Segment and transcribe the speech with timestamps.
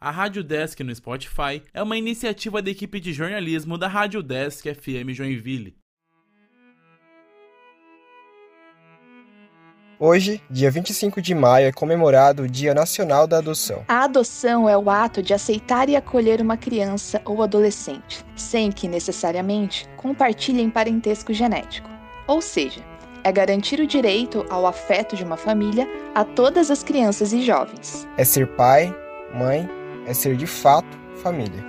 [0.00, 4.72] A Rádio Desk no Spotify é uma iniciativa da equipe de jornalismo da Rádio Desk
[4.72, 5.76] FM Joinville.
[9.98, 13.84] Hoje, dia 25 de maio, é comemorado o Dia Nacional da Adoção.
[13.88, 18.86] A adoção é o ato de aceitar e acolher uma criança ou adolescente, sem que
[18.86, 21.90] necessariamente compartilhem parentesco genético.
[22.28, 22.84] Ou seja,
[23.24, 28.06] é garantir o direito ao afeto de uma família a todas as crianças e jovens.
[28.16, 28.94] É ser pai,
[29.34, 29.68] mãe,
[30.08, 31.62] é ser de fato família.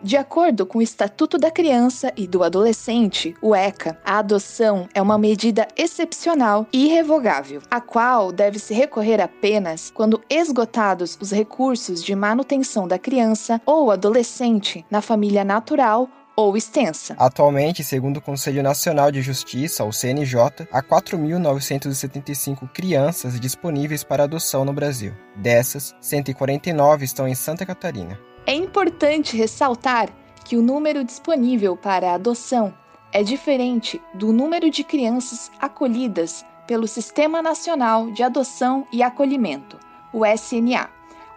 [0.00, 5.00] De acordo com o Estatuto da Criança e do Adolescente, o ECA, a adoção é
[5.00, 12.04] uma medida excepcional e irrevogável, a qual deve se recorrer apenas quando esgotados os recursos
[12.04, 17.14] de manutenção da criança ou adolescente na família natural ou extensa.
[17.18, 24.64] Atualmente, segundo o Conselho Nacional de Justiça, o CNJ, há 4.975 crianças disponíveis para adoção
[24.64, 25.14] no Brasil.
[25.36, 28.18] Dessas, 149 estão em Santa Catarina.
[28.46, 30.08] É importante ressaltar
[30.44, 32.74] que o número disponível para adoção
[33.12, 39.78] é diferente do número de crianças acolhidas pelo Sistema Nacional de Adoção e Acolhimento,
[40.12, 40.90] o SNA.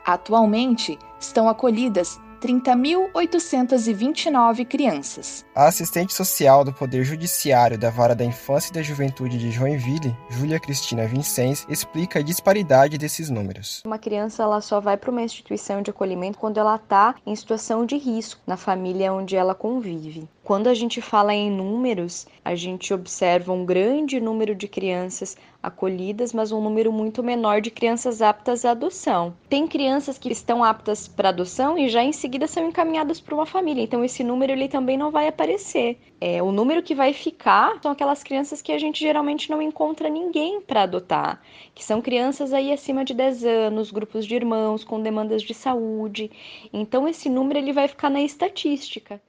[0.05, 5.45] Atualmente, estão acolhidas 30.829 crianças.
[5.55, 10.15] A assistente social do Poder Judiciário da Vara da Infância e da Juventude de Joinville,
[10.29, 13.83] Júlia Cristina Vincenz, explica a disparidade desses números.
[13.85, 17.85] Uma criança ela só vai para uma instituição de acolhimento quando ela está em situação
[17.85, 20.27] de risco na família onde ela convive.
[20.47, 26.31] Quando a gente fala em números, a gente observa um grande número de crianças acolhidas,
[26.31, 29.35] mas um número muito menor de crianças aptas à adoção.
[29.49, 33.45] Tem crianças que estão aptas para adoção e já em seguida são encaminhadas para uma
[33.45, 35.99] família, então esse número ele também não vai aparecer.
[36.21, 40.07] É, o número que vai ficar são aquelas crianças que a gente geralmente não encontra
[40.07, 41.41] ninguém para adotar,
[41.75, 46.31] que são crianças aí acima de 10 anos, grupos de irmãos com demandas de saúde.
[46.71, 49.21] Então esse número ele vai ficar na estatística.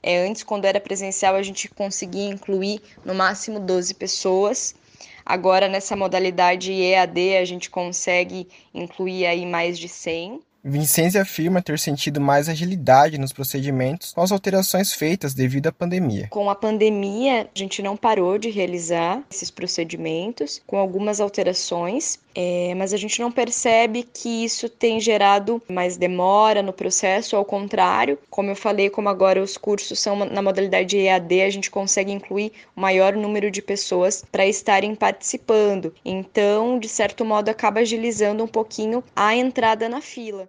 [0.00, 4.76] É, antes, quando era presencial, a gente conseguia incluir no máximo 12 pessoas.
[5.26, 10.40] Agora, nessa modalidade EAD, a gente consegue incluir aí mais de 100.
[10.68, 16.28] Vincenzi afirma ter sentido mais agilidade nos procedimentos com as alterações feitas devido à pandemia.
[16.30, 22.74] Com a pandemia, a gente não parou de realizar esses procedimentos, com algumas alterações, é,
[22.74, 28.18] mas a gente não percebe que isso tem gerado mais demora no processo, ao contrário,
[28.28, 32.52] como eu falei, como agora os cursos são na modalidade EAD, a gente consegue incluir
[32.76, 35.94] o maior número de pessoas para estarem participando.
[36.04, 40.46] Então, de certo modo, acaba agilizando um pouquinho a entrada na fila.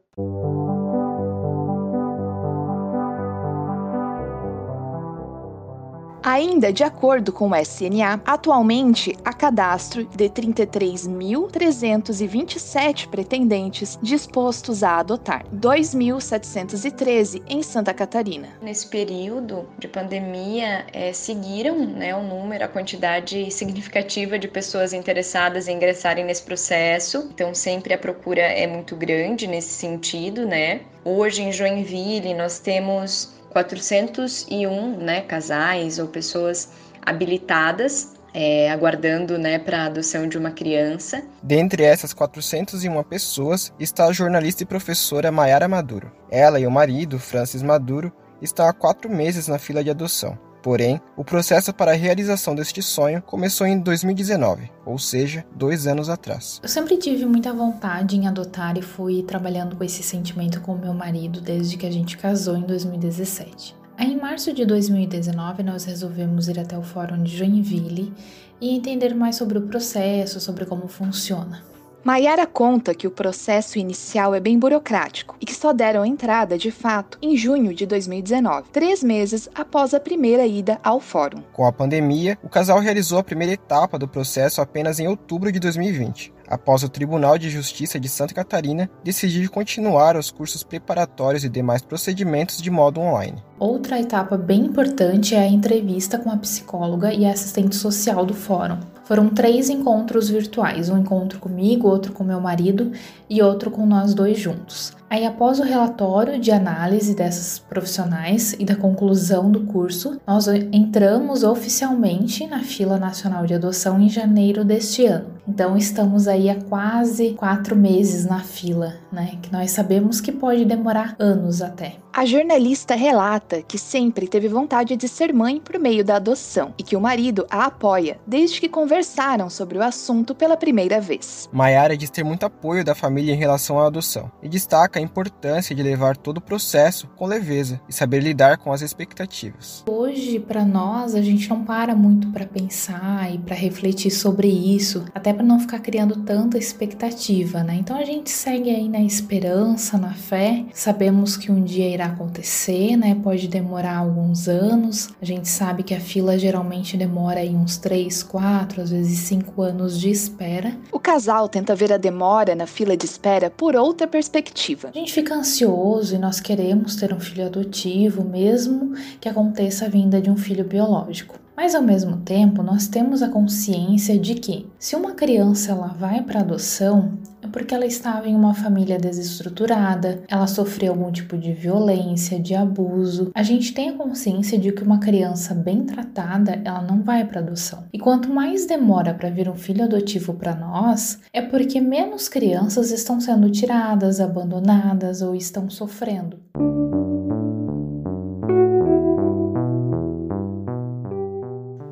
[6.29, 15.45] Ainda de acordo com o SNA, atualmente há cadastro de 33.327 pretendentes dispostos a adotar,
[15.55, 18.49] 2.713 em Santa Catarina.
[18.61, 25.69] Nesse período de pandemia, é, seguiram né, o número, a quantidade significativa de pessoas interessadas
[25.69, 27.29] em ingressarem nesse processo.
[27.33, 30.81] Então, sempre a procura é muito grande nesse sentido, né?
[31.05, 36.69] Hoje em Joinville nós temos 401 né, casais ou pessoas
[37.01, 41.23] habilitadas é, aguardando né, para a adoção de uma criança.
[41.41, 46.11] Dentre essas 401 pessoas está a jornalista e professora Mayara Maduro.
[46.29, 50.37] Ela e o marido, Francis Maduro, estão há quatro meses na fila de adoção.
[50.67, 56.09] Porém, o processo para a realização deste sonho começou em 2019, ou seja, dois anos
[56.09, 56.59] atrás.
[56.61, 60.93] Eu sempre tive muita vontade em adotar e fui trabalhando com esse sentimento com meu
[60.93, 63.77] marido desde que a gente casou em 2017.
[63.97, 68.13] Aí, em março de 2019, nós resolvemos ir até o Fórum de Joinville
[68.59, 71.63] e entender mais sobre o processo, sobre como funciona.
[72.07, 76.71] Maiara conta que o processo inicial é bem burocrático e que só deram entrada de
[76.71, 81.43] fato em junho de 2019, três meses após a primeira ida ao fórum.
[81.51, 85.59] Com a pandemia, o casal realizou a primeira etapa do processo apenas em outubro de
[85.59, 91.49] 2020 após o Tribunal de Justiça de Santa Catarina decidir continuar os cursos preparatórios e
[91.49, 93.43] demais procedimentos de modo online.
[93.59, 98.77] Outra etapa bem importante é a entrevista com a psicóloga e assistente social do fórum.
[99.03, 102.91] Foram três encontros virtuais, um encontro comigo, outro com meu marido
[103.29, 104.93] e outro com nós dois juntos.
[105.09, 111.43] Aí, após o relatório de análise dessas profissionais e da conclusão do curso, nós entramos
[111.43, 115.36] oficialmente na fila nacional de adoção em janeiro deste ano.
[115.47, 119.37] Então, estamos aí há quase quatro meses na fila, né?
[119.41, 121.95] Que nós sabemos que pode demorar anos até.
[122.17, 126.81] A jornalista relata que sempre teve vontade de ser mãe por meio da adoção e
[126.81, 131.47] que o marido a apoia desde que conversaram sobre o assunto pela primeira vez.
[131.53, 135.75] Maiara diz ter muito apoio da família em relação à adoção e destaca a importância
[135.75, 139.83] de levar todo o processo com leveza e saber lidar com as expectativas.
[139.87, 145.05] Hoje, para nós, a gente não para muito para pensar e para refletir sobre isso,
[145.13, 147.75] até para não ficar criando tanta expectativa, né?
[147.75, 150.65] Então a gente segue aí na esperança, na fé.
[150.73, 153.15] Sabemos que um dia irá acontecer, né?
[153.23, 155.09] Pode demorar alguns anos.
[155.21, 159.61] A gente sabe que a fila geralmente demora aí uns 3, 4, às vezes 5
[159.61, 160.75] anos de espera.
[160.91, 164.89] O casal tenta ver a demora na fila de espera por outra perspectiva.
[164.93, 169.89] A gente fica ansioso e nós queremos ter um filho adotivo, mesmo que aconteça a
[169.89, 171.46] vinda de um filho biológico.
[171.57, 176.21] Mas ao mesmo tempo, nós temos a consciência de que se uma criança ela vai
[176.21, 181.53] para adoção, é porque ela estava em uma família desestruturada, ela sofreu algum tipo de
[181.53, 183.31] violência, de abuso.
[183.33, 187.39] A gente tem a consciência de que uma criança bem tratada, ela não vai para
[187.39, 187.85] adoção.
[187.91, 192.91] E quanto mais demora para vir um filho adotivo para nós, é porque menos crianças
[192.91, 196.37] estão sendo tiradas, abandonadas ou estão sofrendo.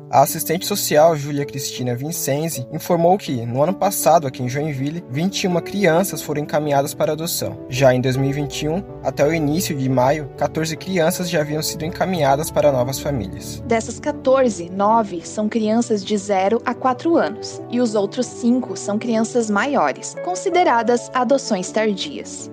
[0.08, 5.60] A assistente social Júlia Cristina Vincenzi informou que, no ano passado, aqui em Joinville, 21
[5.60, 7.58] crianças foram encaminhadas para adoção.
[7.68, 12.70] Já em 2021, até o início de maio, 14 crianças já haviam sido encaminhadas para
[12.70, 13.60] novas famílias.
[13.66, 18.98] Dessas 14, 9 são crianças de 0 a 4 anos, e os outros 5 são
[18.98, 22.48] crianças maiores, consideradas adoções tardias.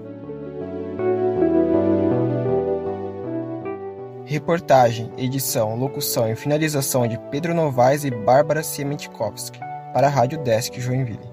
[4.33, 9.59] Reportagem, edição, locução e finalização de Pedro Novaes e Bárbara Siementkowski,
[9.93, 11.32] para a Rádio Desk Joinville.